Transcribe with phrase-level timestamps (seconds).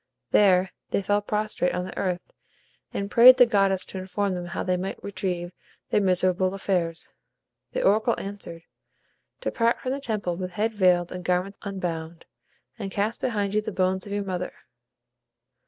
[0.31, 2.33] There they fell prostrate on the earth,
[2.91, 5.51] and prayed the goddess to inform them how they might retrieve
[5.91, 7.13] their miserable affairs.
[7.73, 8.63] The oracle answered,
[9.41, 12.25] "Depart from the temple with head veiled and garments unbound,
[12.79, 14.53] and cast behind you the bones of your mother."